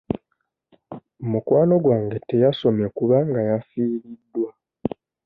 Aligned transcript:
Mukwano 1.31 1.75
gwange 1.83 2.17
teyasomye 2.27 2.87
kubanga 2.97 3.39
yafiiriddwa. 3.49 4.49